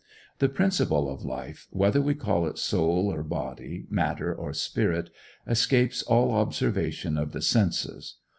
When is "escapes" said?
5.45-6.01